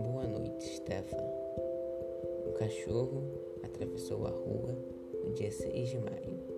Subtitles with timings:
[0.00, 1.22] Boa noite, Stefan.
[2.46, 3.22] O cachorro
[3.62, 4.76] atravessou a rua
[5.22, 6.49] no dia 6 de maio